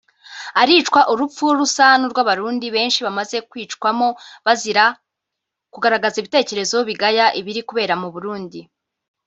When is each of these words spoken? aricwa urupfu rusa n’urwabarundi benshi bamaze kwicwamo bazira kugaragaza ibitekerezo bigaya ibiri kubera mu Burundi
aricwa 0.61 1.01
urupfu 1.11 1.45
rusa 1.57 1.87
n’urwabarundi 1.99 2.67
benshi 2.75 2.99
bamaze 3.05 3.37
kwicwamo 3.49 4.07
bazira 4.45 4.85
kugaragaza 5.73 6.19
ibitekerezo 6.21 6.77
bigaya 6.89 7.25
ibiri 7.39 7.61
kubera 7.69 7.93
mu 8.01 8.07
Burundi 8.15 8.59